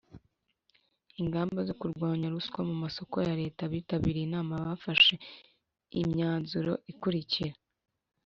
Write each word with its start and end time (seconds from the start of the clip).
ingamba 1.21 1.59
zo 1.67 1.73
kurwanya 1.79 2.31
ruswa 2.33 2.59
mu 2.69 2.75
masoko 2.83 3.15
ya 3.27 3.33
Leta 3.41 3.61
abitabiriye 3.65 4.25
inama 4.27 4.53
bafashe 4.67 5.13
imyanzuro 6.01 6.71
ikurikira 6.91 7.53